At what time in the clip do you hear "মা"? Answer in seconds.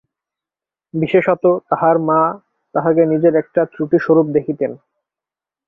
1.99-2.21